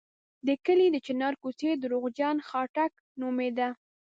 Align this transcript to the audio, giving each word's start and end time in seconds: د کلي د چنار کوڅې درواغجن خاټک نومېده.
د 0.47 0.49
کلي 0.65 0.87
د 0.91 0.97
چنار 1.05 1.33
کوڅې 1.41 1.69
درواغجن 1.75 2.35
خاټک 2.47 2.91
نومېده. 3.19 3.69